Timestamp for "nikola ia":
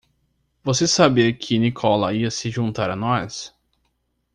1.59-2.31